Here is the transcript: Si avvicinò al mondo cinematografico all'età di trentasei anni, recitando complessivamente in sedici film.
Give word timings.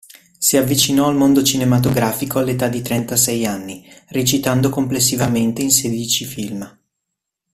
Si 0.35 0.57
avvicinò 0.57 1.09
al 1.09 1.15
mondo 1.15 1.43
cinematografico 1.43 2.39
all'età 2.39 2.67
di 2.67 2.81
trentasei 2.81 3.45
anni, 3.45 3.87
recitando 4.07 4.71
complessivamente 4.71 5.61
in 5.61 5.69
sedici 5.69 6.25
film. 6.25 6.75